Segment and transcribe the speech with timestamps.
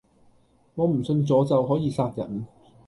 [0.73, 2.47] 我唔信詛咒可以殺人